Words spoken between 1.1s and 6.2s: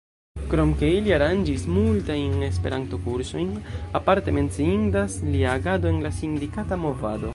aranĝis multajn Esperanto-kursojn, aparte menciindas lia agado en la